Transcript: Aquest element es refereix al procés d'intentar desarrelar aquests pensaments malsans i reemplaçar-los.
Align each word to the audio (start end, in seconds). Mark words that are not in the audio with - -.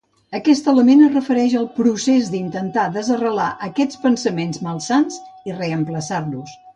Aquest 0.37 0.67
element 0.71 1.01
es 1.07 1.11
refereix 1.17 1.51
al 1.59 1.67
procés 1.75 2.31
d'intentar 2.35 2.85
desarrelar 2.97 3.49
aquests 3.67 4.01
pensaments 4.07 4.63
malsans 4.69 5.21
i 5.51 5.55
reemplaçar-los. 5.63 6.57